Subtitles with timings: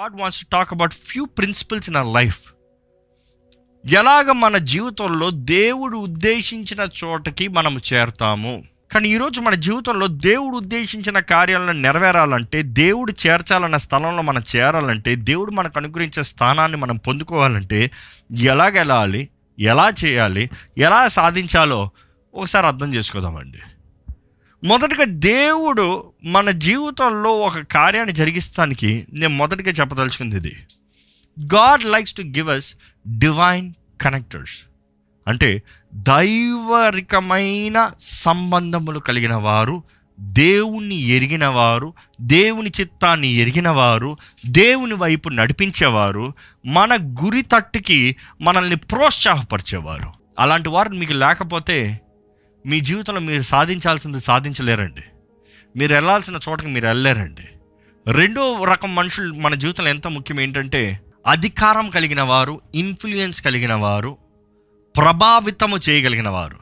[0.00, 2.38] God wants to talk about few principles in our life
[3.86, 8.64] ఎలాగ మన జీవితంలో దేవుడు ఉద్దేశించిన చోటకి మనం చేరుతాము?
[8.92, 15.78] కానీ ఈరోజు మన జీవితంలో దేవుడు ఉద్దేశించిన కార్యాలను నెరవేరాలంటే దేవుడు చేర్చాలన్న స్థలంలో మనం చేరాలంటే దేవుడు మనకు
[15.78, 17.90] అనుగ్రహించే స్థానాన్ని మనం పొందుకోవాలంటే
[18.32, 19.28] ఎలాగెలాలి
[19.58, 21.90] ఎలా చేయాలి ఎలా సాధించాలో
[22.34, 23.58] ఒకసారి అర్థం చేసుకోదామండి.
[24.64, 30.56] మొదటగా దేవుడు మన జీవితంలో ఒక కార్యాన్ని జరిగిస్తానికి నేను మొదటిగా చెప్పదలుచుకుంది ఇది.
[31.54, 32.74] God likes to give us
[33.18, 34.58] divine connectors
[35.28, 35.62] అంటే
[35.94, 39.82] దైవరికమైన సంబంధములు కలిగిన వారు
[40.20, 44.16] దేవుణ్ణి ఎరిగిన వారు దేవుని చిత్తాన్ని ఎరిగిన వారు
[44.46, 46.32] దేవుని వైపు నడిపించేవారు
[46.66, 50.12] మన గురి తట్టుకి మనల్ని ప్రోత్సాహపరిచేవారు.
[50.38, 52.00] అలాంటి వారు మీకు లేకపోతే
[52.66, 55.02] మీ జీవితంలో మీరు సాధించాల్సింది సాధించలేరండి.
[55.76, 57.42] మీరు వెళ్ళాల్సిన చోటకి మీరు వెళ్ళలేరండి.
[58.12, 64.16] రెండో రకం మనుషులు మన జీవితంలో ఎంత ముఖ్యం ఏంటంటే అధికారం కలిగిన వారు ఇన్ఫ్లుయెన్స్ కలిగిన వారు
[64.96, 66.56] ప్రభావితము చేయగలిగిన వారు.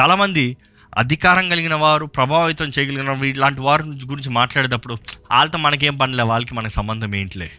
[0.00, 0.56] చాలామంది
[0.96, 4.94] అధికారం కలిగిన వారు ప్రభావితం చేయగలిగిన వారు ఇలాంటి వారి గురించి మాట్లాడేటప్పుడు
[5.30, 7.50] వాళ్ళతో మనకేం పనిలే వాళ్ళకి మనకి సంబంధం ఏంటిలే.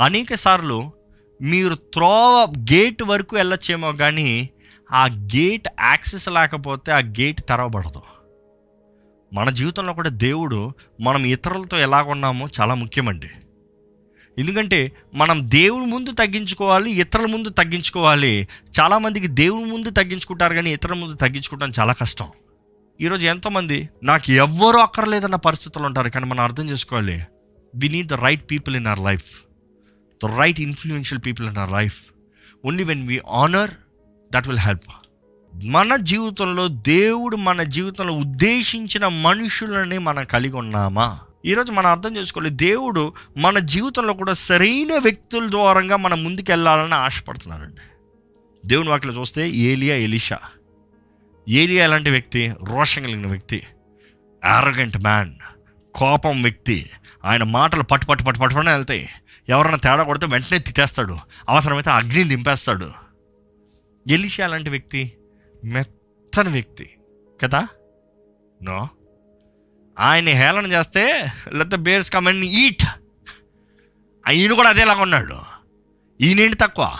[0.00, 0.92] అనేక సార్లు
[1.42, 4.50] మీరు త్రోవ గేట్ వరకు వెళ్ళొచ్చేమో కానీ
[4.92, 8.02] ఆ గేట్ యాక్సెస్ లేకపోతే ఆ గేట్ తెరవబడదు.
[9.32, 13.30] మన జీవితంలో కూడా దేవుడు మనం ఇతరులతో ఎలా ఉన్నామో చాలా ముఖ్యమండి.
[14.38, 18.48] ఎందుకంటే మనం దేవుని ముందు తగ్గించుకోవాలి ఇతరుల ముందు తగ్గించుకోవాలి.
[18.80, 22.26] చాలామందికి దేవుని ముందు తగ్గించుకుంటారు కానీ ఇతరుల ముందు తగ్గించుకోవడం చాలా కష్టం.
[23.00, 27.22] ఈరోజు ఎంతోమంది నాకు ఎవ్వరూ అక్కర్లేదన్న పరిస్థితులు ఉంటారు కానీ మనం అర్థం చేసుకోవాలి.
[27.74, 29.42] We need the right people in our life
[30.24, 31.98] the right influential people in our life
[32.64, 33.70] only when we honour
[34.32, 34.92] that will help
[35.64, 41.20] మన జీవితంలో దేవుడు మన జీవితంలో ఉద్దేశించిన మనుషులని మనం కలిగి ఉన్నామా?
[41.46, 47.80] ఈరోజు మనం అర్థం చేసుకోవాలి దేవుడు మన జీవితంలో కూడా సరైన వ్యక్తుల ద్వారంగా మనం ముందుకెళ్ళాలని ఆశపడుతున్నారండి
[48.66, 50.38] దేవుని వాటిలో చూస్తే ఏలియా ఎలిషా.
[51.48, 52.54] ఏలియా ఎలాంటి వ్యక్తి?
[52.64, 53.66] రోషం కలిగిన వ్యక్తి.
[54.44, 55.34] ఆరోగెంట్ మ్యాన్
[55.94, 56.90] కోపం వ్యక్తి.
[57.24, 59.08] ఆయన మాటలు పట్టు పట్టు పట్టు పట్టుకునే వెళ్తాయి
[59.48, 61.16] ఎవరైనా తేడా కొడితే వెంటనే తిట్టేస్తాడు
[61.48, 63.09] అవసరమైతే అగ్నిని దింపేస్తాడు
[64.08, 65.12] ఎలిషా లాంటి వ్యక్తి
[65.64, 66.90] మెత్తని వ్యక్తి
[67.42, 67.68] కదా?
[68.62, 68.88] నో.
[69.98, 72.82] ఆయన హేళన చేస్తే let the bears come and eat
[74.32, 75.36] ఈయన కూడా అదేలాగా ఉన్నాడు.
[76.20, 76.96] ఈయనేంటి తక్కువ?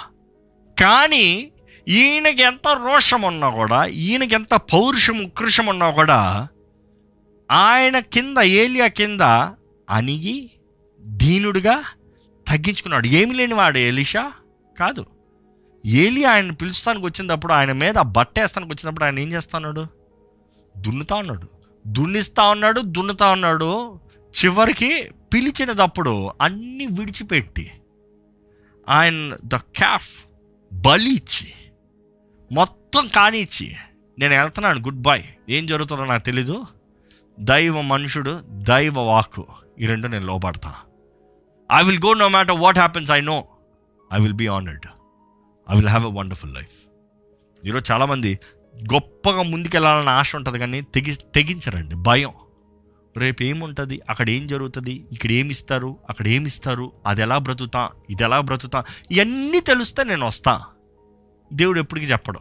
[0.81, 1.53] కానీ
[1.89, 6.49] ఈయనకి ఎంత రోషం ఉన్నా కూడా ఈయనకి ఎంత పౌరుషం ఉకృషం ఉన్నా కూడా
[7.51, 9.21] ఆయన కింద ఏలియా కింద
[9.91, 10.51] అణిగి
[11.01, 11.83] దీనుడుగా
[12.49, 13.07] తగ్గించుకున్నాడు.
[13.07, 14.33] ఏమి లేనివాడు ఎలిషా?
[14.79, 15.07] కాదు.
[15.87, 19.87] ఏలి ఆయన పిలుస్తానికి వచ్చినప్పుడు ఆయన మీద బట్టేస్తానికి వచ్చినప్పుడు ఆయన ఏం చేస్తున్నాడు
[20.79, 21.49] దున్నుతా ఉన్నాడు.
[21.87, 24.01] దున్నిస్తా ఉన్నాడు దున్నుతా ఉన్నాడు.
[24.35, 27.71] చివరికి పిలిచినప్పుడు అన్నీ విడిచిపెట్టి
[28.89, 30.11] ఆయన ద క్యాఫ్
[30.73, 31.53] బలి ఇచ్చి
[32.53, 33.77] మొత్తం కానిచ్చి
[34.19, 35.25] నేను వెళ్తున్నాను గుడ్ బై.
[35.49, 36.67] ఏం జరుగుతుందో నాకు తెలీదు.
[37.41, 39.47] దైవ మనుషుడు దైవ వాక్కు.
[39.81, 40.75] ఈ రెండు నేను లోపడతా
[41.73, 43.45] I will go no matter what happens I know
[44.13, 44.87] I will be honoured
[45.71, 46.89] I will have a wonderful life
[47.67, 48.39] ఈరోజు చాలామంది
[48.93, 51.95] గొప్పగా ముందుకెళ్ళాలని ఆశ ఉంటుంది కానీ తెగి తెగించరండి.
[51.95, 52.31] భయం.
[53.17, 54.01] రేపు ఏముంటుంది?
[54.11, 55.07] అక్కడ ఏం జరుగుతుంది?
[55.13, 55.97] ఇక్కడ ఏమిస్తారు?
[56.11, 56.93] అక్కడ ఏమిస్తారు?
[57.07, 57.91] అది ఎలా బ్రతుకుతా?
[58.11, 58.85] ఇది ఎలా బ్రతుకుతా?
[59.11, 60.63] ఇవన్నీ తెలిస్తే నేను వస్తా.
[61.53, 62.39] దేవుడు ఎప్పటికీ చెప్పడు.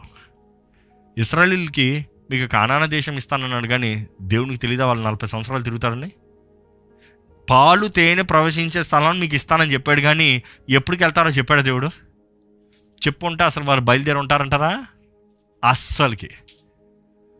[1.17, 6.11] ఇస్రాయలీలకి మీకు కానాన దేశం ఇస్తానన్నాడు కానీ దేవునికి తెలియదా వాళ్ళు నలభై సంవత్సరాలు తిరుగుతారని?
[7.49, 11.89] పాలు తేనె ప్రవేశించే స్థలాన్ని మీకు ఇస్తానని చెప్పాడు కానీ ఎప్పటికి వెళ్తారో చెప్పాడు దేవుడు?
[13.07, 14.85] చెప్పుంటే అసలు వారు బయలుదేరి ఉంటారంటారా
[15.63, 16.29] అస్సలకి.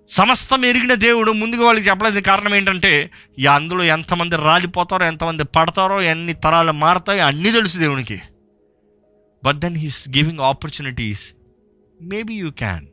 [0.08, 6.34] సమస్తం ఎరిగిన దేవుడు ముందుగా వాళ్ళకి చెప్పలేదు కారణం ఏంటంటే ఈ అందులో ఎంతమంది రాలిపోతారో ఎంతమంది పడతారో ఎన్ని
[6.34, 8.22] తరాలు మారతాయో అన్నీ తెలుసు దేవునికి.
[9.44, 11.34] But then he's giving opportunities
[12.02, 12.88] maybe you can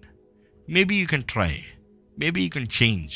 [0.68, 1.62] maybe you can try
[2.18, 3.12] maybe you can change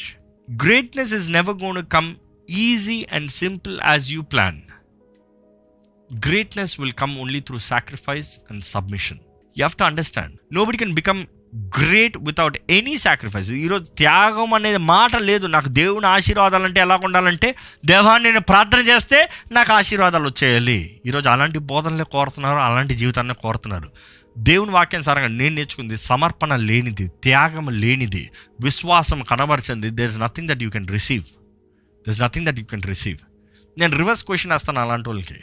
[0.64, 2.14] greatness is never gonna come
[2.50, 4.60] easy and simple as you plan
[6.26, 9.18] greatness will come only through sacrifice and submission
[9.58, 9.70] submission.
[9.70, 10.86] You to understand understand.
[10.86, 11.24] Nobody can
[11.78, 15.46] great without any sacrifice ఈరోజు త్యాగం అనేది మాట లేదు.
[15.46, 17.54] నాకు దేవుని ఆశీర్వాదాలు అంటే ఎలా ఉండాలంటే
[17.86, 21.00] దేవాన్ని నేను ప్రార్థన చేస్తే నాకు ఆశీర్వాదాలు వచ్చేయాలి.
[21.06, 23.90] ఈరోజు అలాంటి బోధనలే కోరుతున్నారు అలాంటి జీవితాన్ని కోరుతున్నారు.
[24.38, 28.30] దేవుని వాక్యానుసారంగా నేను నేర్చుకుంది సమర్పణ లేనిది త్యాగం లేనిది
[28.60, 29.90] విశ్వాసం కనబరచింది.
[29.90, 31.24] There is nothing that you can receive
[32.00, 33.18] there is nothing that you can receive
[33.78, 35.36] నేను రివర్స్ క్వశ్చన్ వేస్తాను అలాంటి వాళ్ళకి.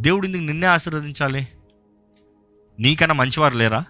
[0.00, 1.48] దేవుడు నిన్నే ఆశీర్వదించాలి?
[2.80, 3.84] నీకన్నా మంచివారు లేరా?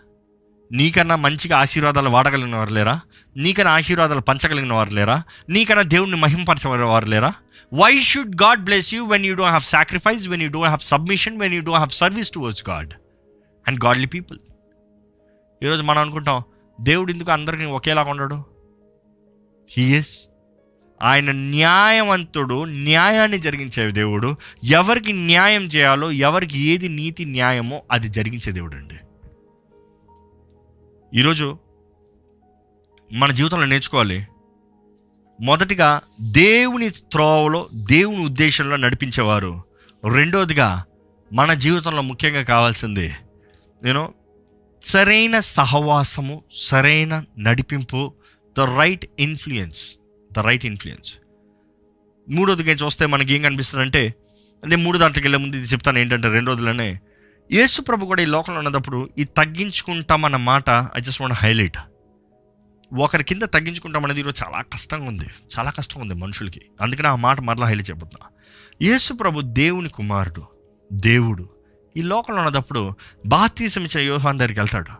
[0.72, 3.00] నీకన్నా మంచిగా ఆశీర్వాదాలు వాడగలిగిన వారు లేరా?
[3.36, 5.22] నీకన్నా ఆశీర్వాదాలు పంచగలిగిన వారు లేరా?
[5.50, 7.32] నీకన్నా దేవుడిని మహింపరచే వారు లేరా?
[7.72, 11.38] Why should God bless you when you don't have sacrifice when you don't have submission
[11.40, 12.94] when you don't have service towards God
[13.68, 14.38] and godly people
[15.62, 16.42] ఈరోజు మనం అనుకుంటాం
[16.80, 18.44] దేవుడు ఎందుకు అందరికీ ఒకేలాగా ఉండడు?
[19.70, 20.14] హీఎస్
[21.02, 24.36] ఆయన న్యాయవంతుడు న్యాయాన్ని జరిగించే దేవుడు.
[24.64, 28.94] ఎవరికి న్యాయం చేయాలో ఎవరికి ఏది నీతి న్యాయమో అది జరిగించే దేవుడు అండి
[31.18, 31.58] ఈరోజు
[33.12, 34.26] మన జీవితంలో నేర్చుకోవాలి.
[35.40, 39.62] మొదటిగా దేవుని త్రోవలో దేవుని ఉద్దేశంలో నడిపించేవారు.
[40.12, 40.84] రెండోదిగా
[41.32, 43.12] మన జీవితంలో ముఖ్యంగా కావాల్సింది
[43.84, 44.14] నేను
[44.82, 48.12] సరైన సహవాసము సరైన నడిపింపు
[48.58, 49.94] the right influence
[50.34, 51.14] the right influence.
[52.28, 54.14] మూడోదిగా చూస్తే మనకి ఏం కనిపిస్తుందంటే
[54.64, 57.00] అదే మూడు దాంట్లోకి వెళ్ళే ముందు ఇది చెప్తాను ఏంటంటే రెండోదిలోనే
[57.52, 61.78] యేసు ప్రభు కూడా ఈ లోకంలో ఉన్నప్పుడు ఈ తగ్గించుకుంటామన్న మాట ఐ జస్ట్ వాంట్ హైలైట్
[62.98, 65.26] ఒకరి కింద తగ్గించుకుంటాం అనేది ఈరోజు చాలా కష్టంగా ఉంది.
[65.58, 66.60] చాలా కష్టంగా ఉంది మనుషులకి.
[66.80, 68.26] అందుకని ఆ మాట మరలా హైలైట్ చెబుతున్నా
[68.82, 70.42] యేసు ప్రభు దేవుని కుమారుడు
[70.92, 71.48] దేవుడు.
[71.96, 72.92] ఈ లోకంలో ఉన్నప్పుడు
[73.26, 74.92] బాప్తీసం ఇచ్చిన యోహాన్ దగ్గరికి వెళ్తాడు.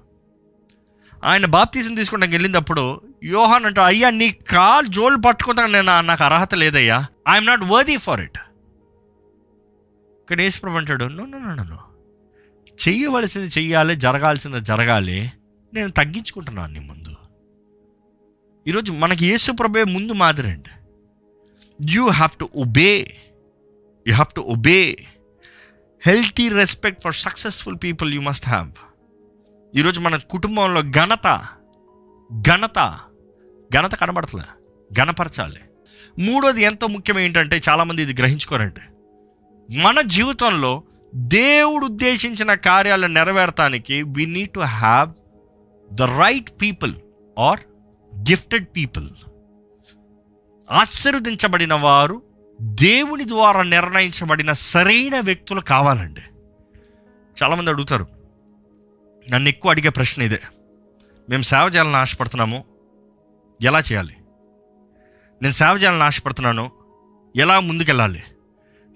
[1.24, 6.98] ఆయన బాప్తీసం తీసుకుంటానికి వెళ్ళినప్పుడు యోహాన్ అంటాడు అయ్యా నీ కాల్ జోలు పట్టుకుంటా నేను నాకు అర్హత లేదయ్యా.
[7.28, 8.38] I'm not worthy for it
[10.20, 11.78] ఇక్కడ యేసుప్రభు అంటాడు నో నో నో నో
[12.84, 15.18] చెయ్యవలసింది చెయ్యాలి జరగాల్సింది జరగాలి.
[15.72, 17.12] నేను తగ్గించుకుంటున్నాను నీ ముందు.
[18.66, 20.72] ఈరోజు మనకి యేసుప్రభే ముందు మాదిరి అండి
[21.78, 22.92] you have to obey
[24.06, 24.78] you have to obey
[26.02, 28.70] healthy respect for successful people you must have
[29.74, 31.28] ఈరోజు మన కుటుంబంలో ఘనత
[32.30, 32.78] ఘనత
[33.76, 34.42] ఘనత కనబడతలే.
[34.92, 35.60] ఘనపరచాలి.
[36.18, 38.82] మూడోది ఎంతో ముఖ్యం ఏంటంటే చాలామంది ఇది గ్రహించుకోరంటే
[39.76, 40.82] మన జీవితంలో
[41.14, 45.12] దేవుడు ఉద్దేశించిన కార్యాలను నెరవేర్తానికి we need to have
[45.94, 46.94] the right people
[47.38, 47.60] or
[48.16, 49.08] gifted people
[50.70, 52.22] ఆశీర్వదించబడిన వారు
[52.60, 56.20] దేవుని ద్వారా నిర్ణయించబడిన సరైన వ్యక్తులు కావాలండి.
[57.42, 58.06] చాలామంది అడుగుతారు
[59.30, 60.40] నన్ను ఎక్కువ అడిగే ప్రశ్న ఇదే.
[61.30, 62.64] మేము సేవ చేయాలని ఆశపడుతున్నాము
[63.62, 64.16] ఎలా చేయాలి?
[65.42, 66.70] నేను సేవ చేయాలని ఆశపడుతున్నాను
[67.36, 68.22] ఎలా ముందుకెళ్ళాలి?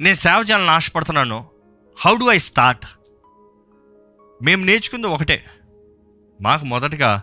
[0.01, 1.47] నేను సేవ చేయాలని ఆశపడుతున్నాను
[2.01, 2.87] హౌ డు ఐ స్టార్ట్
[4.43, 5.45] మేము నేర్చుకుంది ఒకటే.
[6.41, 7.23] మాకు మొదటగా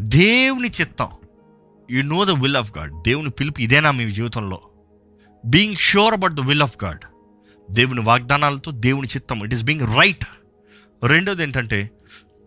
[0.00, 1.08] దేవుని చిత్తం.
[1.90, 4.60] You know the will of God దేవుని పిలుపు ఇదేనా మీ జీవితంలో?
[5.44, 7.00] Being sure about the will of God
[7.70, 9.44] దేవుని వాగ్దానాలతో దేవుని చిత్తం.
[9.44, 10.24] ఇట్ ఈస్ బీయింగ్ రైట్
[11.04, 11.90] రెండోది ఏంటంటే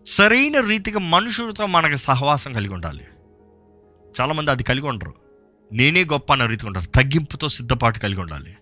[0.06, 3.06] సరైన రీతిగా మనుషులతో మనకి సహవాసం కలిగి ఉండాలి.
[4.20, 5.14] చాలామంది అది కలిగి ఉండరు.
[5.72, 6.86] నేనే గొప్ప అన్న రీతిగా ఉంటారు.
[6.86, 8.56] తగ్గింపుతో సిద్ధపాటు కలిగి ఉండాలి.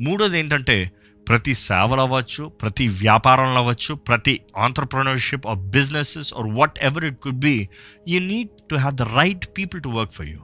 [0.00, 0.92] మూడోది ఏంటంటే
[1.28, 6.46] ప్రతి సేవలు అవ్వచ్చు ప్రతి వ్యాపారంలో అవ్వచ్చు ప్రతి entrepreneurship or businesses or
[6.82, 7.68] whatever it could be
[8.08, 10.38] you need to have the right people to work for you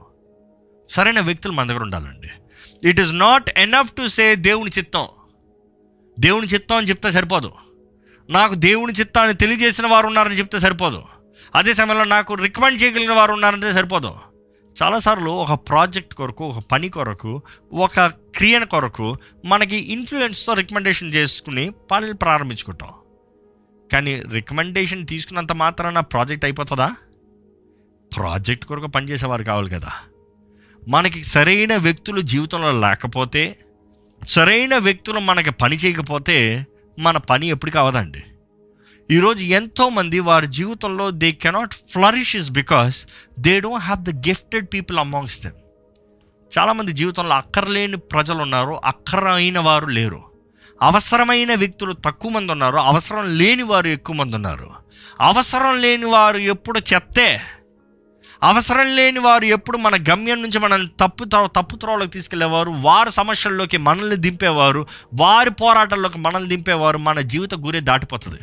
[0.89, 2.27] సరైన వ్యక్తులు మన దగ్గర ఉండాలండి.
[2.89, 5.05] It is not enough to say దేవుని చిత్తం.
[6.19, 7.51] దేవుని చిత్తం అని చెప్తే సరిపోదు.
[8.29, 11.03] నాకు దేవుని చిత్తాన్ని తెలియజేసిన వారు ఉన్నారని చెప్తే సరిపోదు.
[11.55, 14.15] అదే సమయంలో నాకు రికమెండ్ చేయగలిగిన వారు ఉన్నారంటే సరిపోదు.
[14.83, 17.41] చాలాసార్లు ఒక ప్రాజెక్ట్ కొరకు ఒక పని కొరకు
[17.73, 22.89] ఒక క్రియన కొరకు మనకి ఇన్ఫ్లుయెన్స్తో రికమెండేషన్ చేసుకుని పనులు ప్రారంభించుకుంటాం.
[23.91, 26.95] కానీ రికమెండేషన్ తీసుకున్నంత మాత్రాన ప్రాజెక్ట్ అయిపోతుందా?
[28.17, 29.91] ప్రాజెక్ట్ కొరకు పనిచేసేవారు కావాలి కదా.
[30.87, 33.59] మనకి సరైన వ్యక్తులు జీవితంలో లేకపోతే
[34.27, 36.67] సరైన వ్యక్తులు మనకి పని చేయకపోతే
[36.99, 38.23] మన పని ఎప్పటికీ అవదండి
[39.11, 42.95] ఈరోజు ఎంతోమంది వారి జీవితంలో they cannot flourish is because
[43.39, 45.53] they don't have the gifted people amongst them
[46.57, 50.21] చాలామంది జీవితంలో అక్కర్లేని ప్రజలు ఉన్నారు అక్కరైన వారు లేరు.
[50.81, 54.71] అవసరమైన వ్యక్తులు తక్కువ మంది ఉన్నారు అవసరం లేని వారు ఎక్కువ మంది ఉన్నారు.
[55.21, 57.41] అవసరం లేని వారు ఎప్పుడు చెత్తే
[58.43, 64.15] అవసరం లేని వారు ఎప్పుడు మన గమ్యం నుంచి మనల్ని తప్పు తప్పు త్రోవలోకి తీసుకెళ్ళేవారు వారి సమస్యల్లోకి మనల్ని
[64.15, 64.87] దింపేవారు
[65.21, 68.37] వారి పోరాటాల్లోకి మనల్ని దింపేవారు మన జీవిత గురే దాటిపోతుంది.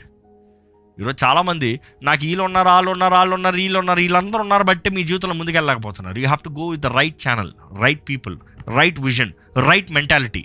[0.98, 1.68] ఈరోజు చాలామంది
[2.02, 6.18] నాకు వీళ్ళు ఉన్నారు వాళ్ళు ఉన్నారు వాళ్ళు ఉన్నారు వీళ్ళు ఉన్నారు వీళ్ళందరూ ఉన్నారు బట్టి మీ జీవితంలో ముందుకెళ్ళకపోతున్నారు
[6.18, 8.36] you have to go with the right channel right people
[8.78, 9.32] right vision
[9.68, 10.44] right mentality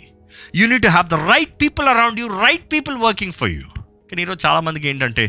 [0.55, 3.65] you need to have the right people around you right people working for you
[4.09, 5.25] కానీ ఈరోజు చాలామందికి ఏంటంటే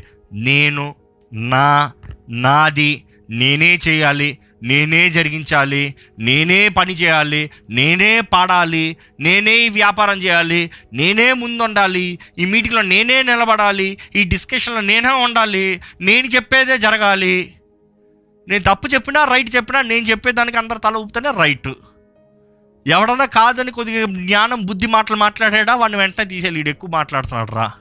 [0.49, 0.85] నేను
[1.53, 1.69] నా
[2.47, 2.91] నాది
[3.33, 4.31] నేనే చేయాలి
[4.62, 12.83] నేనే జరిగించాలి నేనే పని చేయాలి నేనే పాడాలి నేనే ఈ వ్యాపారం చేయాలి నేనే ముందుండాలి ఈ మీటింగ్లో
[12.83, 17.55] నేనే నిలబడాలి ఈ డిస్కషన్లో నేనే ఉండాలి నేను చెప్పేదే జరగాలి.
[18.49, 21.69] నేను తప్పు చెప్పినా రైట్ చెప్పినా నేను చెప్పేదానికి అందరు తల ఊపితేనే రైట్.
[22.87, 27.73] ఎవడన్నా కాదని కొద్దిగా జ్ఞానం బుద్ధి మాటలు మాట్లాడాడా వాడిని వెంటనే తీసేయాలి వీడు ఎక్కువ మాట్లాడుతున్నాడు రా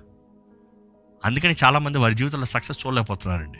[1.25, 3.59] అందుకని చాలామంది వారి జీవితంలో success చూడలేకపోతున్నారండి.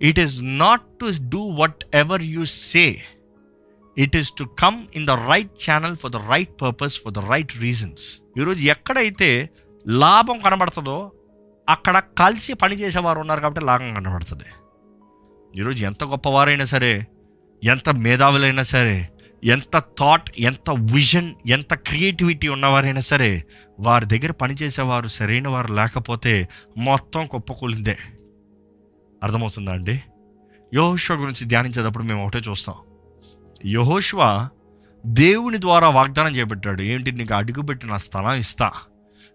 [0.00, 1.42] It is not to do
[1.94, 2.84] whatever you say
[3.96, 7.56] it is to come in the right channel for the right purpose for the right
[7.56, 9.50] reasons ఈరోజు ఎక్కడైతే
[9.86, 11.12] లాభం కనబడుతుందో
[11.68, 14.44] అక్కడ కలిసి పని చేసేవారు ఉన్నారు కాబట్టి లాభం కనబడుతుంది.
[15.54, 17.06] ఈరోజు ఎంత గొప్పవారైనా సరే
[17.64, 19.08] ఎంత మేధావులైనా సరే
[19.44, 23.44] ఎంత థాట్ ఎంత విజన్ ఎంత క్రియేటివిటీ ఉన్నవారైనా సరే
[23.80, 26.48] వారి దగ్గర పనిచేసేవారు సరైన వారు లేకపోతే
[26.78, 27.96] మొత్తం కుప్పకూలిందే.
[29.22, 30.02] అర్థమవుతుందా అండి?
[30.74, 32.74] యహోష్వ గురించి ధ్యానించేటప్పుడు మేము ఒకటే చూస్తాం.
[33.66, 34.48] యహోష్వ
[35.06, 37.12] దేవుని ద్వారా వాగ్దానం చేపట్టాడు ఏంటి?
[37.12, 38.72] నీకు అడుగుపెట్టిన స్థలం ఇస్తా.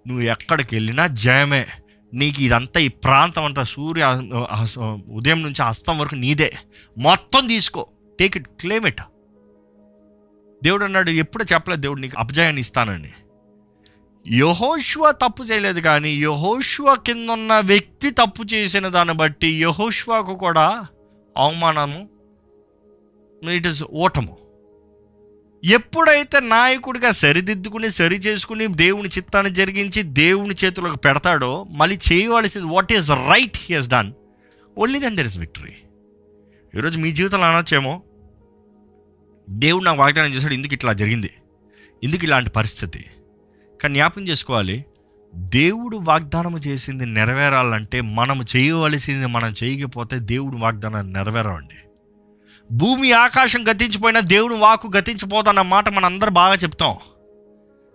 [0.07, 1.67] నువ్వు ఎక్కడికి వెళ్ళినా జయమే.
[2.13, 4.21] నీకు ఇదంతా ఈ ప్రాంతం అంతా సూర్య
[5.09, 6.53] ఉదయం నుంచి అస్తం వరకు నీదే.
[6.97, 7.87] మొత్తం తీసుకో.
[8.19, 9.01] Take it claim it.
[10.63, 13.11] దేవుడు అన్నాడు ఎప్పుడు చెప్పలేదు దేవుడు నీకు అపజయాన్ని ఇస్తానని.
[14.27, 20.85] యహోష్వ తప్పు చేయలేదు కానీ యహోష్వ కింద ఉన్న వ్యక్తి తప్పు చేసిన దాన్ని బట్టి యహోష్వాకు కూడా
[21.37, 22.09] అవమానము
[23.51, 24.37] ఇట్ ఇస్ ఓటము.
[25.65, 33.09] ఎప్పుడైతే నాయకుడిగా సరిదిద్దుకుని సరి చేసుకుని దేవుని చిత్తాన్ని జరిగించి దేవుని చేతులకు పెడతాడో మళ్ళీ చేయవలసింది what is
[33.09, 34.11] right he has done
[34.77, 35.73] only then there is victory
[36.75, 38.01] ఈరోజు మీ జీవితంలో అనొచ్చేమో
[39.49, 41.31] దేవుడు నాకు వాగ్దానం చేశాడు ఎందుకు ఇట్లా జరిగింది.
[42.03, 43.05] ఎందుకు ఇలాంటి పరిస్థితి.
[43.81, 44.85] కానీ జ్ఞాపకం చేసుకోవాలి.
[45.35, 51.75] దేవుడు వాగ్దానం చేసింది నెరవేరాలంటే మనం చేయవలసింది మనం చేయకపోతే దేవుడు వాగ్దానాన్ని నెరవేరండి
[52.71, 56.95] భూమి ఆకాశం గతించిపోయినా దేవుడు వాకు గతించిపోతున్న మాట మనం బాగా చెప్తాం.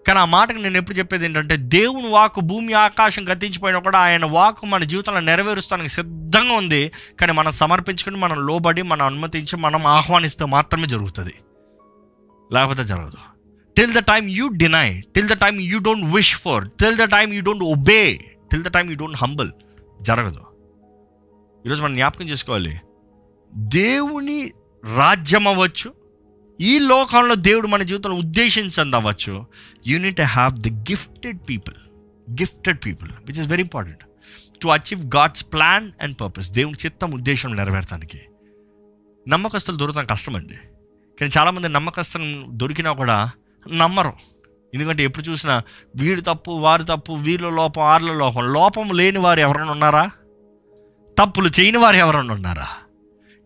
[0.07, 4.67] కానీ ఆ మాటకు నేను ఎప్పుడు చెప్పేది ఏంటంటే దేవుని వాకు భూమి ఆకాశం గతించిపోయినా కూడా ఆయన వాకు
[4.67, 6.93] మన జీవితంలో నెరవేరుస్తానికి సిద్ధంగా ఉంది.
[7.21, 11.35] కానీ మనం సమర్పించుకుని మనం లోబడి మనం అనుమతించి మనం ఆహ్వానిస్తే మాత్రమే జరుగుతుంది.
[12.53, 13.36] లేకపోతే జరగదు.
[13.77, 17.35] Till the time you deny till the time you don't wish for till the time
[17.35, 18.01] you don't obey
[18.51, 19.51] till the time you don't humble
[20.03, 20.43] జరగదు.
[21.67, 22.81] ఈరోజు మనం జ్ఞాపకం చేసుకోవాలి.
[23.55, 24.53] దేవుని
[24.97, 25.95] రాజ్యం అవ్వచ్చు
[26.61, 29.47] ఈ లోకంలో దేవుడు మన జీవితంలో ఉద్దేశించింది అవ్వచ్చు
[29.87, 31.75] you need have the gifted people
[32.31, 34.05] gifted people which is very important
[34.63, 38.21] to achieve God's plan and purpose దేవుని చిత్తం ఉద్దేశం నెరవేర్తానికి
[39.29, 40.55] నమ్మకస్తులు దొరకడం కష్టమండి.
[41.21, 43.31] కానీ చాలామంది నమ్మకస్తులు దొరికినా కూడా
[43.73, 44.13] నమ్మరు.
[44.75, 45.63] ఎందుకంటే ఎప్పుడు చూసినా
[45.97, 48.53] వీడు తప్పు వారి తప్పు వీళ్ళ లోపం వారిలో లోపం.
[48.53, 50.11] లోపం లేని వారు ఎవరైనా ఉన్నారా?
[51.19, 52.69] తప్పులు చేయని వారు ఎవరైనా ఉన్నారా?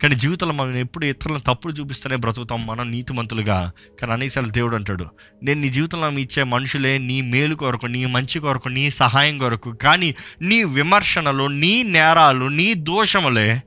[0.02, 3.72] కానీ జీవితంలో మనం ఎప్పుడు ఇతరులను తప్పులు చూపిస్తేనే బ్రతుకుతాం మనం నీతిమంతులుగా.
[4.00, 5.06] కానీ అనేకసార్లు దేవుడు అంటాడు
[5.42, 9.72] నేను నీ జీవితంలో ఇచ్చే మనుషులే నీ మేలు కొరకు నీ మంచి కొరకు నీ సహాయం కొరకు.
[9.72, 13.62] కానీ నీ విమర్శనలు నీ నేరాలు నీ దోషములే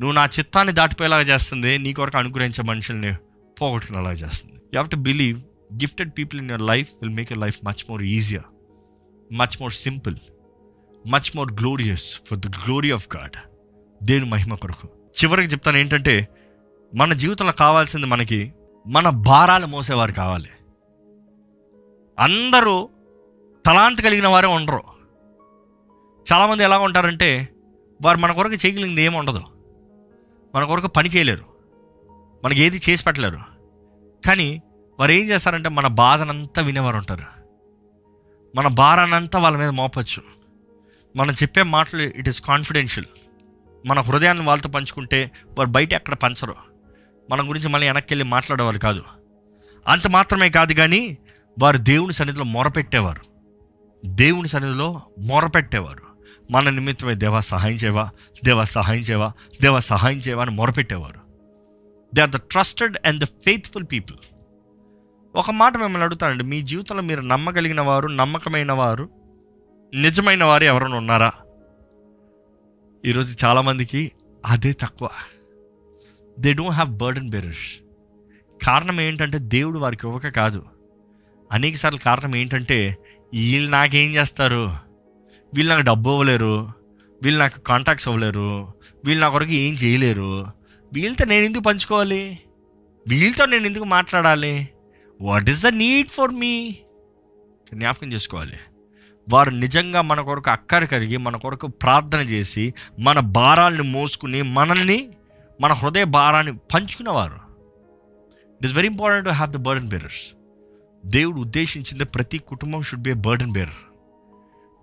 [0.00, 1.78] నువ్వు నా చిత్తాన్ని దాటిపోయేలాగా చేస్తుంది.
[1.78, 3.14] నీ కొరకు అనుగ్రహించే మనుషుల్ని
[3.60, 4.54] పోగొట్టుకునేలాగా చేస్తుంది.
[4.54, 5.40] You have to believe
[5.74, 8.44] gifted people in your life will make your life much more easier
[9.34, 10.16] much more simple
[11.08, 13.36] much more glorious for the glory of God
[14.04, 14.88] దేవుని మహిమ కొరకు.
[14.88, 16.28] చివరికి చెప్తాను ఏంటంటే
[16.94, 18.52] మన జీవితంలో కావాల్సింది మనకి
[18.86, 20.48] మన భారాలు మోసేవారు కావాలి.
[22.18, 22.88] అందరూ
[23.66, 24.82] తలాంత కలిగిన వారే ఉండరు.
[26.32, 27.48] చాలామంది ఎలా ఉంటారంటే
[28.02, 29.42] వారు మన కొరకు చేయగలిగింది ఏమి ఉండదు.
[30.54, 31.44] మన కొరకు పని చేయలేరు.
[32.44, 33.38] మనకి ఏది చేసి పెట్టలేరు.
[34.26, 34.62] కానీ
[35.02, 37.24] వారు ఏం చేస్తారంటే మన బాధనంతా వినేవారు ఉంటారు
[38.56, 40.22] మన భారానంతా వాళ్ళ మీద మోపచ్చు.
[41.16, 43.06] మనం చెప్పే మాటలు ఇట్ ఈస్ కాన్ఫిడెన్షియల్
[43.86, 46.54] మన హృదయాన్ని వాళ్ళతో పంచుకుంటే వారు బయట ఎక్కడ పంచరు.
[47.30, 49.02] మన గురించి మళ్ళీ వెనక్కి వెళ్ళి మాట్లాడేవారు కాదు.
[49.88, 51.18] అంత మాత్రమే కాదు కానీ
[51.62, 53.22] వారు దేవుని సన్నిధిలో మొరపెట్టేవారు.
[54.06, 56.02] దేవుని సన్నిధిలో మొరపెట్టేవారు.
[56.50, 58.10] మన నిమిత్తమే దేవా సహాయం చేయవా
[58.44, 59.32] దేవా సహాయం చేయవా
[59.62, 61.20] దేవా సహాయం చేయవా అని మొరపెట్టేవారు.
[62.14, 64.18] They are the trusted and the faithful people
[65.34, 66.44] ఒక మాట మిమ్మల్ని అడుగుతానండి.
[66.44, 69.08] మీ జీవితంలో మీరు నమ్మగలిగిన వారు నమ్మకమైన వారు
[69.94, 71.32] నిజమైన వారు ఎవరైనా ఉన్నారా?
[73.04, 74.12] ఈరోజు చాలామందికి
[74.46, 75.08] అదే తక్కువ.
[76.40, 77.80] They don't have burden bearers
[78.64, 80.64] కారణం ఏంటంటే దేవుడు వారికి ఇవ్వక కాదు.
[81.52, 82.96] అనేక సార్లు కారణం ఏంటంటే
[83.34, 84.70] వీళ్ళు నాకేం చేస్తారు?
[85.54, 86.68] వీళ్ళు నాకు డబ్బు ఇవ్వలేరు.
[87.22, 88.74] వీళ్ళు నాకు కాంటాక్ట్స్ ఇవ్వలేరు.
[89.04, 90.46] వీళ్ళు నా కొరకు ఏం చేయలేరు.
[90.92, 92.38] వీళ్ళతో నేను ఎందుకు పంచుకోవాలి?
[93.08, 94.68] వీళ్ళతో నేను ఎందుకు మాట్లాడాలి?
[95.20, 96.76] What is the need for మీ
[97.74, 98.58] జ్ఞాపకం చేసుకోవాలి.
[99.28, 105.08] వారు నిజంగా మన కొరకు అక్కర కలిగి మన కొరకు ప్రార్థన చేసి మన భారాల్ని మోసుకుని మనల్ని
[105.60, 107.34] మన హృదయ భారాన్ని పంచుకునేవారు.
[108.52, 110.36] It is very important to have the burden bearers
[111.06, 113.80] దేవుడు ఉద్దేశించింది ప్రతి కుటుంబం should be a burden bearer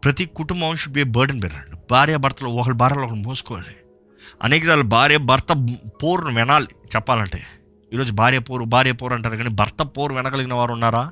[0.03, 3.75] ప్రతి కుటుంబం should be a burden bearer భార్య భర్తలు ఒకరి భారాలు ఒకరు మోసుకోవాలి.
[4.41, 7.43] అనేకసార్లు భార్య భర్త పోరును వినాలి చెప్పాలంటే.
[7.93, 11.11] ఈరోజు భార్య పోరు భార్య పోరు అంటారు కానీ భర్త పోరు వెనగలిగిన వారు ఉన్నారా?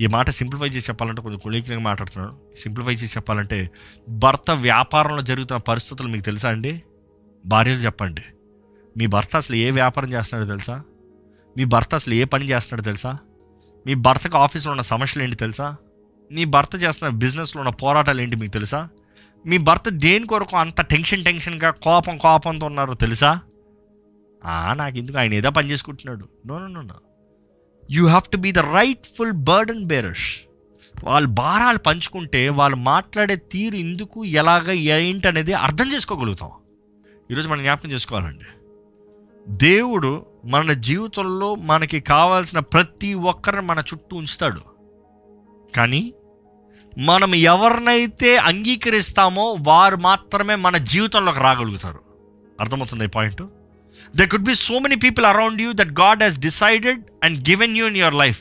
[0.00, 2.38] ఈ మాట సింప్లిఫై చేసి చెప్పాలంటే కొంచెం కులీకంగా మాట్లాడుతున్నాను.
[2.56, 3.70] సింప్లిఫై చేసి చెప్పాలంటే
[4.08, 6.82] భర్త వ్యాపారంలో జరుగుతున్న పరిస్థితులు మీకు తెలుసా అండి?
[7.46, 8.22] భార్యలు చెప్పండి.
[8.96, 10.82] మీ భర్త అసలు ఏ వ్యాపారం చేస్తున్నాడో తెలుసా?
[11.56, 13.18] మీ భర్త అసలు ఏ పని చేస్తున్నాడో తెలుసా?
[13.86, 15.76] మీ భర్తకు ఆఫీస్లో ఉన్న సమస్యలు ఏంటి తెలుసా?
[16.32, 18.88] మీ భర్త చేస్తున్న బిజినెస్లో ఉన్న పోరాటాలు ఏంటి మీకు తెలుసా?
[19.46, 23.40] మీ భర్త దేని కొరకు అంత టెన్షన్ టెన్షన్గా కోపం కోపంతో ఉన్నారో తెలుసా?
[24.74, 26.28] నాకు ఎందుకు ఆయన ఏదో పని చేసుకుంటున్నాడు.
[26.46, 26.94] No no no
[27.90, 28.58] you have to be the
[29.18, 30.40] rightful burden bearers
[31.04, 36.50] వాళ్ళు భారాలు పంచుకుంటే వాళ్ళు మాట్లాడే తీరు ఎందుకు ఎలాగ ఏంటి అనేది అర్థం చేసుకోగలుగుతాం.
[37.30, 38.44] ఈరోజు మనం జ్ఞాపకం చేసుకోవాలండి.
[39.48, 44.60] దేవుడు మన జీవితంలో మనకి కావాల్సిన ప్రతి ఒక్కరిని మన చుట్టూ ఉంచుతాడు.
[45.76, 46.14] కానీ
[46.98, 52.00] మనం ఎవరినైతే అంగీకరిస్తామో వారు మాత్రమే మన జీవితంలోకి రాగలుగుతారు.
[52.60, 53.42] అర్థమవుతుంది ఈ point?
[54.16, 57.86] They could be so many people around you that God has decided and given you
[57.86, 58.40] in your life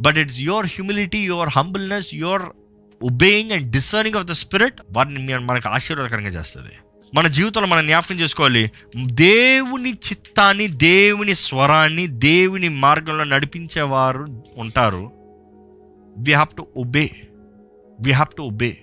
[0.00, 2.42] but it's your humility your humbleness your
[3.02, 6.70] obeying and discerning of the spirit వాటిని మనకు ఆశీర్వాదకరంగా చేస్తుంది.
[7.14, 8.70] మన జీవితంలో మనం జ్ఞాపకం చేసుకోవాలి.
[8.96, 15.10] దేవుని చిత్తాన్ని దేవుని స్వరాన్ని దేవుని మార్గంలో నడిపించేవారు ఉంటారు.
[16.18, 17.10] We have to obey
[18.00, 18.78] we have to obey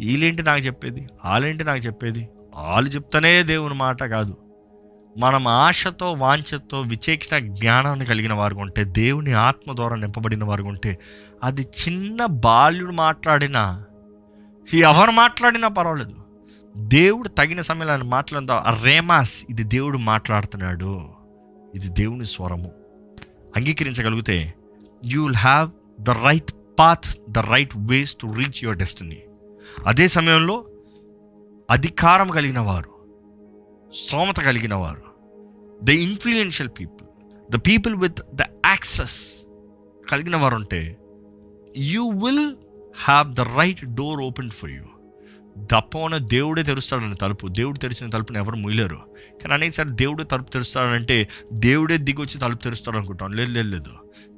[0.00, 1.06] వీళ్ళేంటి నాకు చెప్పేది?
[1.24, 2.28] వాళ్ళేంటి నాకు చెప్పేది?
[2.54, 4.36] వాళ్ళు చెప్తానే దేవుని మాట కాదు.
[5.18, 10.98] మనం ఆశతో వాంఛతో విచేక్షణ జ్ఞానాన్ని కలిగిన వారు ఉంటే దేవుని ఆత్మ ద్వారా నింపబడిన వారు ఉంటే
[11.42, 13.84] అది చిన్న బాల్యుడు మాట్లాడినా
[14.74, 16.16] ఎవరు మాట్లాడినా పర్వాలేదు.
[16.76, 21.08] దేవుడు తగిన సమయంలో ఆయన మాట్లాడిన రేమాస్ ఇది దేవుడు మాట్లాడుతున్నాడు.
[21.74, 22.72] ఇది దేవుని స్వరము.
[23.56, 24.54] అంగీకరించగలిగితే
[25.06, 25.70] you will have
[26.00, 29.18] the right path the right ways to reach your destiny
[29.86, 30.64] అదే సమయంలో
[31.70, 32.90] అధికారం కలిగిన వారు
[33.94, 35.05] స్తోమత కలిగిన వారు
[35.84, 37.06] the influential people
[37.56, 39.46] the people with the access
[40.10, 40.96] కలిగిన వారు ఉంటే
[41.76, 42.54] you will
[43.04, 44.82] have the right door open for you
[45.70, 47.48] తప్పన దేవుడే తెరుస్తాడని తలుపు.
[47.48, 48.96] దేవుడు తెరిచిన తలుపుని ఎవరు మూయలేరు.
[49.42, 53.32] కానీ అనేకసారి దేవుడే తలుపు తెరుస్తాడంటే దేవుడే దిగొచ్చి తలుపు తెరుస్తాడు అనుకుంటాం.
[53.32, 53.90] లేదు లేదు లేదు.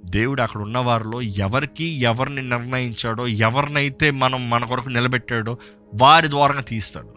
[0.05, 5.59] దేవుడు అక్కడ ఉన్న వారిలో ఎవరికి ఎవరిని నిర్ణయించాడో ఎవరినైతే మనం మన కొరకు నిలబెట్టాడో
[5.95, 7.09] వారి ద్వారా తీస్తాడు.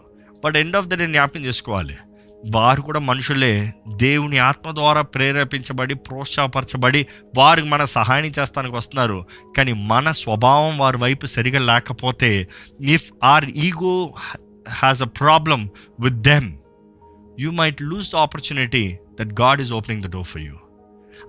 [0.44, 1.96] But end of the day జ్ఞాపకం చేసుకోవాలి.
[2.50, 3.72] వారు కూడా మనుషులే.
[3.96, 7.06] దేవుని ఆత్మ ద్వారా ప్రేరేపించబడి ప్రోత్సాహపరచబడి
[7.38, 9.26] వారికి మన సహాయం చేస్తానికి వస్తున్నారు.
[9.56, 12.48] కానీ మన స్వభావం వారి వైపు సరిగా లేకపోతే
[12.80, 14.14] if our ego
[14.68, 16.58] has a problem with them
[17.40, 20.54] you might lose the opportunity that God is opening the door for you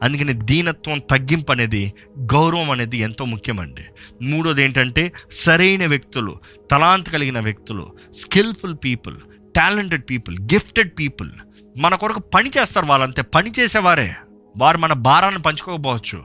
[0.03, 3.81] అందుకని దీనత్వం తగ్గింపు అనేది గౌరవం అనేది ఎంతో ముఖ్యమండి.
[4.25, 6.39] మూడోది ఏంటంటే సరైన వ్యక్తులు
[6.71, 9.17] తలాంత కలిగిన వ్యక్తులు skilful people
[9.55, 11.31] talented people gifted people
[11.77, 13.21] మన కొరకు పని చేస్తారు వాళ్ళంతే.
[13.21, 14.15] పని చేసేవారే.
[14.57, 16.23] వారు మన భారాన్ని పంచుకోకపోవచ్చు.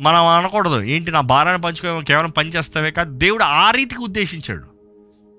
[0.00, 0.82] మనం అనకూడదు.
[0.82, 4.64] ఏంటి నా భారాన్ని పంచుకో కేవలం పని చేస్తావే కాదు దేవుడు ఆ రీతికి ఉద్దేశించాడు.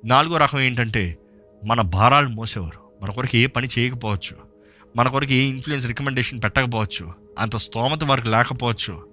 [0.06, 1.18] నాలుగో రకం ఏంటంటే
[1.66, 2.80] మన భారాలు మోసేవారు.
[3.04, 4.38] మన కొరకు ఏ పని చేయకపోవచ్చు.
[4.98, 7.14] మన కొరకు ఏ ఇన్ఫ్లుయెన్స్ రికమెండేషన్ పెట్టకపోవచ్చు.
[7.40, 9.08] అంత స్తోమత వారికి లేకపోవచ్చు.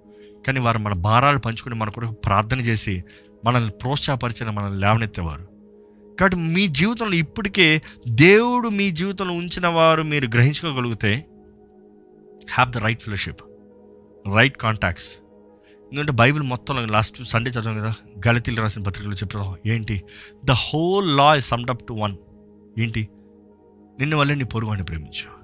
[0.47, 3.03] కానీ వారు మన భారాలు పంచుకుని మన కొరకు ప్రార్థన చేసి
[3.45, 5.54] మనల్ని ప్రోత్సాహపరిచిన మనల్ని లేవనెత్తేవారు.
[6.19, 11.25] కాబట్టి మీ జీవితంలో ఇప్పటికే దేవుడు మీ జీవితంలో ఉంచిన వారు మీరు గ్రహించుకోగలిగితే
[12.49, 13.41] have the right fellowship
[14.35, 15.15] right contacts
[15.85, 17.95] ఎందుకంటే బైబిల్ మొత్తం లాస్ట్ సండే చదివాం కదా
[18.27, 20.03] గలతీలు రాసిన పత్రికలు చెప్పడం ఏంటి?
[20.45, 22.17] The whole law is summed up to one
[22.79, 23.09] ఏంటి?
[23.99, 25.35] నిన్న వల్లే నీ పొరుగువాడిని ప్రేమించు.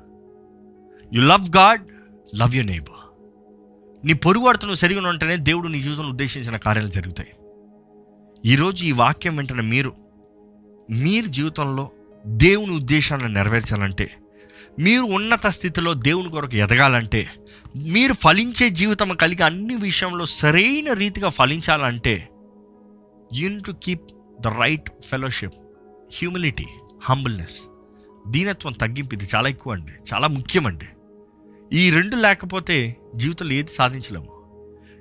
[1.14, 1.82] You love God
[2.36, 3.02] love you neighbour
[4.08, 7.30] నీ పొరుగువాడితో నువ్వు సరిగా ఉంటేనే దేవుడు నీ జీవితంలో ఉద్దేశించిన కార్యాలు జరుగుతాయి.
[8.46, 9.94] ఈరోజు ఈ వాక్యం వెంటనే మీరు
[10.92, 11.92] మీరు జీవితంలో
[12.26, 14.12] దేవుని ఉద్దేశాన్ని నెరవేర్చాలంటే
[14.80, 17.30] మీరు ఉన్నత స్థితిలో దేవుని కొరకు ఎదగాలంటే
[17.76, 22.30] మీరు ఫలించే జీవితం కలిగి అన్ని విషయంలో సరైన రీతిగా ఫలించాలంటే
[23.34, 24.08] you need to keep
[24.42, 25.54] the right fellowship
[26.14, 26.68] humility
[27.04, 27.60] humbleness
[28.28, 30.88] దీనత్వం తగ్గింపు ఇది చాలా ఎక్కువ అండి చాలా ముఖ్యమండి
[31.78, 34.30] ఈ రెండు లేకపోతే జీవితంలో ఏది సాధించలేము.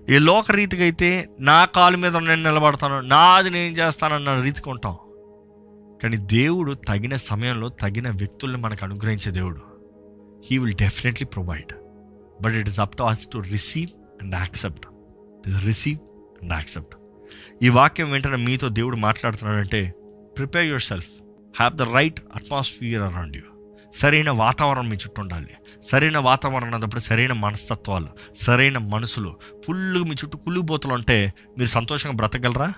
[0.09, 4.96] ఏ లోక రీతిగా అయితే నా కాలు మీద నేను నిలబడతాను నాది నేను చేస్తానన్న రీతికి ఉంటాం.
[6.03, 9.61] కానీ దేవుడు తగిన సమయంలో తగిన వ్యక్తుల్ని మనకు అనుగ్రహించే దేవుడు.
[10.51, 11.73] He will definitely provide
[12.43, 13.91] but it is up to us to receive
[14.23, 14.87] and accept
[15.65, 15.99] receive
[16.43, 16.97] and accept
[17.63, 19.95] ఈ వాక్యం వెంటనే మీతో దేవుడు మాట్లాడుతున్నాడంటే
[20.37, 21.09] prepare yourself
[21.59, 23.43] have the right atmosphere around you
[23.95, 25.49] సరైన వాతావరణం మీ చుట్టూ ఉండాలి.
[25.83, 28.09] సరైన వాతావరణం అన్నప్పుడు సరైన మనస్తత్వాలు
[28.41, 29.37] సరైన మనసులు
[29.67, 32.73] ఫుల్గా మీ చుట్టూ కుళ్ళిపోతలు ఉంటే మీరు సంతోషంగా బ్రతకగలరా?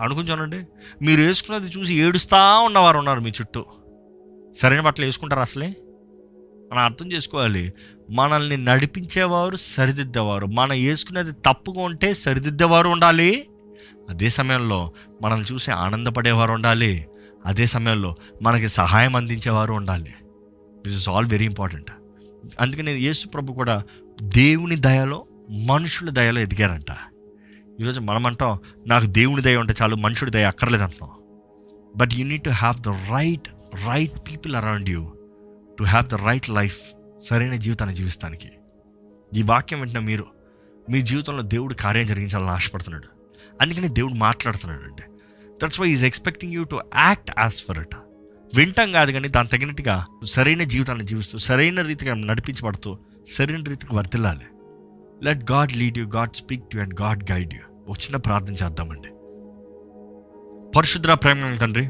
[0.00, 0.66] అనుకుని చూడండి.
[1.02, 3.64] మీరు వేసుకున్నది చూసి ఏడుస్తూ ఉన్నవారు ఉన్నారు మీ చుట్టూ.
[4.56, 5.76] సరైన బట్టలు వేసుకుంటారు అసలే?
[6.72, 7.72] మనం అర్థం చేసుకోవాలి.
[8.10, 10.46] మనల్ని నడిపించేవారు సరిదిద్దేవారు.
[10.46, 13.48] మనం వేసుకునేది తప్పుగా ఉంటే సరిదిద్దేవారు ఉండాలి.
[14.10, 17.06] అదే సమయంలో మనల్ని చూసి ఆనందపడేవారు ఉండాలి.
[17.46, 20.14] అదే సమయంలో మనకి సహాయం అందించేవారు ఉండాలి.
[20.86, 21.90] This is all very important
[22.60, 23.82] అందుకని యేసు ప్రభు కూడా
[24.22, 25.26] దేవుని దయలో
[25.66, 27.13] మనుషుల దయలో ఎదిగారంట.
[27.80, 31.10] ఈరోజు మనం అంటాం నాకు దేవుని దయ ఉంటే చాలు మనుషుడి దయ అక్కర్లేదు అంటున్నాం.
[31.96, 33.48] But you need to have the right
[33.86, 35.12] right people around you
[35.78, 36.78] to have the right life
[37.22, 38.50] సరైన జీవితాన్ని జీవిస్తానికి.
[39.36, 40.24] ఈ వాక్యం వింటున్న మీరు
[40.90, 43.08] మీ జీవితంలో దేవుడు కార్యం జరిగించాలని ఆశపడుతున్నాడు.
[43.60, 45.02] అందుకని దేవుడు మాట్లాడుతున్నాడు అండి.
[45.64, 47.96] That's why is expecting you to act as for it
[48.54, 54.46] వింటాం కాదు కానీ దాని తగినట్టుగా సరైన జీవితాన్ని జీవిస్తూ సరైన రీతిగా నడిపించబడుతూ సరైన రీతికి వర్తిల్లాలి.
[55.24, 59.08] Let God lead you God speak to and God guide you ఒక చిన్న ప్రార్థన చేద్దామండి.
[60.76, 61.86] పరిశుద్ర ప్రేమ తండ్రి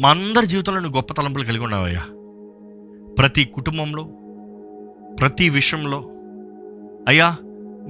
[0.00, 2.02] మా అందరి జీవితంలో నువ్వు గొప్ప తలంపులు కలిగి ఉన్నావయ్యా.
[3.18, 4.04] ప్రతి కుటుంబంలో
[5.20, 5.98] ప్రతి విషయంలో
[7.08, 7.36] అయ్యా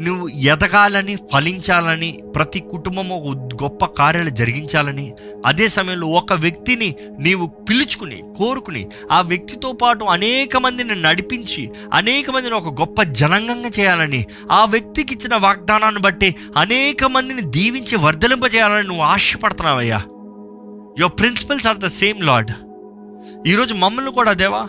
[0.00, 5.12] నువ్వు ఎదగాలని ఫలించాలని ప్రతి కుటుంబం ఒక గొప్ప కార్యాలు జరిగించాలని
[5.46, 12.54] అదే సమయంలో ఒక వ్యక్తిని నీవు పిలుచుకుని కోరుకుని ఆ వ్యక్తితో పాటు అనేక మందిని నడిపించి అనేక మందిని
[12.54, 20.00] ఒక గొప్ప జనాంగంగా చేయాలని ఆ వ్యక్తికి ఇచ్చిన వాగ్దానాన్ని బట్టి అనేక మందిని దీవించి వర్ధలింపజేయాలని నువ్వు ఆశపడుతున్నావయ్యా.
[21.00, 22.52] Your principles are the same Lord
[23.46, 24.68] ఈరోజు మమ్మల్ని కూడా దేవా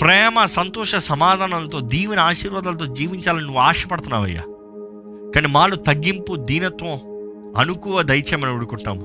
[0.00, 4.42] ప్రేమ సంతోష సమాధానాలతో దీవెన ఆశీర్వాదాలతో జీవించాలని నువ్వు ఆశపడుతున్నావయ్యా.
[5.34, 7.00] కానీ మాలో తగ్గింపు దీనత్వం
[7.56, 9.04] అనుకువ దయచేయమని అడుగుకుంటాము.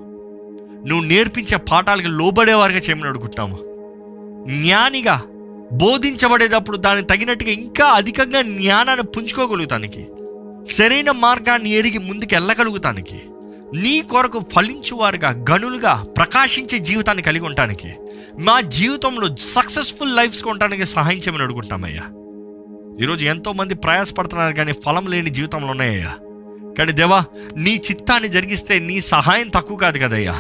[0.88, 3.56] నువ్వు నేర్పించే పాఠాలకు లోబడేవారిగా చేయమని అడుగుకుంటాము.
[4.62, 5.22] జ్ఞానిగా
[5.74, 10.08] బోధించబడేటప్పుడు దానికి తగినట్టుగా ఇంకా అధికంగా జ్ఞానాన్ని పుంజుకోగలుగుతానికి
[10.72, 13.22] సరైన మార్గాన్ని ఎరిగి ముందుకు వెళ్ళగలుగుతానికి
[13.82, 17.90] నీ కొరకు ఫలించువారుగా గనులుగా ప్రకాశించే జీవితాన్ని కలిగి ఉండటానికి
[18.40, 22.04] మా జీవితంలో సక్సెస్ఫుల్ లైఫ్స్ ఉండటానికి సహాయం చేయమని అడుగుంటామయ్యా
[23.02, 26.12] ఈరోజు ఎంతోమంది ప్రయాసపడుతున్నారు కానీ ఫలం లేని జీవితంలో ఉన్నాయ్యా
[26.78, 27.24] కానీ దేవా
[27.58, 30.34] నీ చిత్తాన్ని జరిగిస్తే నీ సహాయం తక్కువ కాదు కదయ్యా.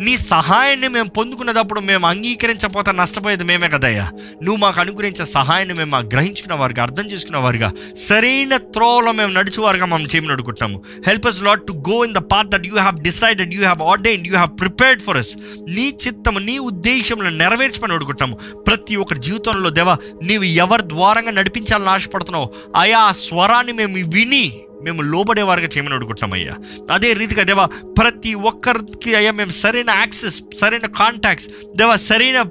[0.00, 4.10] నీ సహాయాన్ని మేము పొందుకునేటప్పుడు మేము అంగీకరించకపోతే నష్టపోయేది మేమే కదయ్యా.
[4.42, 9.86] నువ్వు మాకు అనుగ్రహించే సహాయాన్ని మేము మాకు గ్రహించుకున్న వారిగా అర్థం చేసుకున్న వారిగా సరైన త్రోవలో మేము నడిచేవారుగా
[9.86, 13.54] మనం చేయమని అడుగుతున్నాము help us Lord to go in the path that you have decided
[13.54, 15.32] you have ordain you have prepared for us
[15.68, 18.36] నీ చిత్తము నీ ఉద్దేశంలో నెరవేర్చమని అడుగుతున్నాము.
[18.62, 24.44] ప్రతి ఒక్కరి జీవితంలో దేవా నీవు ఎవరి ద్వారంగా నడిపించాలని ఆశపడుతున్నావు ఆయా స్వరాన్ని మేము విని
[24.82, 26.54] మేము లోబడేవారుగా చేయమని అడుగుతున్నామయ్యా
[26.90, 27.66] అదే రీతిగా దేవా
[27.98, 32.44] ప్రతి ఒక్కరికి అయ్యా మేము సరైన యాక్సెస్ సరైన కాంటాక్ట్స్ దేవా సరైన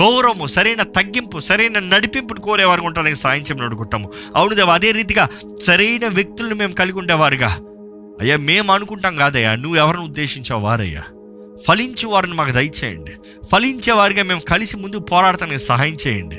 [0.00, 4.12] గౌరవము సరైన తగ్గింపు సరైన నడిపింపును కోరేవారు ఉండడానికి సాయం చేయమని అడుగుతాము.
[4.36, 5.28] అవును దేవా అదే రీతిగా
[5.62, 7.58] సరైన వ్యక్తులను మేము కలిగి ఉండేవారుగా.
[8.20, 11.02] అయ్యా మేము అనుకుంటాం కాదయ్యా నువ్వు ఎవరిని ఉద్దేశించావు వారయ్యా.
[11.68, 13.12] ఫలించే వారిని మాకు దయచేయండి.
[13.52, 16.36] ఫలించే వారిగా మేము కలిసి ముందు పోరాడటానికి సహాయం చేయండి.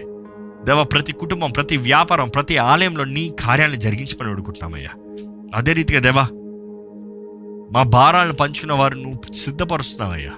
[0.66, 4.90] దేవా ప్రతి కుటుంబం ప్రతి వ్యాపారం ప్రతి ఆలయంలో నీ కార్యాలను జరిగించమని అడుగుతున్నామయ్యా.
[5.56, 6.28] అదే రీతిగా దేవా
[7.72, 10.32] మా భారాలను పంచుకున్న వారు నువ్వు సిద్ధపరుస్తున్నావయ్యా.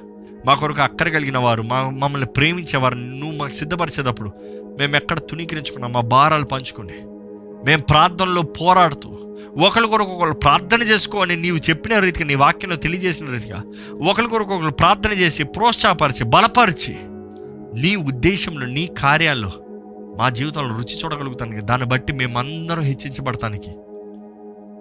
[0.46, 4.32] మా కొరకు అక్కర కలిగిన వారు మా మమ్మల్ని ప్రేమించేవారు నువ్వు మాకు సిద్ధపరిచేటప్పుడు
[4.80, 5.94] మేము ఎక్కడ తుణీకరించుకున్నాం?
[5.94, 6.98] మా భారాలు పంచుకొని
[7.66, 9.10] మేము ప్రార్థనలో పోరాడుతూ
[9.58, 13.64] ఒకరి కొరకు ఒకరు ప్రార్థన చేసుకోని నీవు చెప్పిన రీతిగా నీ వాక్యంలో తెలియజేసిన రీతిగా
[14.02, 16.94] ఒకరి కొరకు ఒకరు ప్రార్థన చేసి ప్రోత్సాహపరిచి బలపరిచి
[17.82, 19.52] నీ ఉద్దేశంలో నీ కార్యాల్లో
[20.18, 23.72] మా జీవితంలో రుచి చూడగలుగుతానికి దాన్ని బట్టి మేమందరం హెచ్చించబడటానికి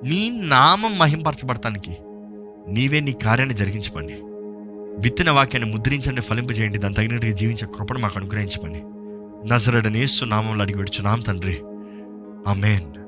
[0.05, 1.97] నీ నామం మహింపరచబడటానికి
[2.69, 4.13] నీవే నీ కార్యాన్ని జరిగించపండి
[4.99, 8.83] విత్తిన వాక్యాన్ని ముద్రించండి ఫలింపజేయండి దాని తగినట్టుగా జీవించే కృపను మాకు అనుగ్రహించమని.
[9.53, 11.59] నజరడనేస్తు నామంలో అడిగి పెడుచున్నాం తండ్రి.
[12.49, 13.08] ఆమెన్.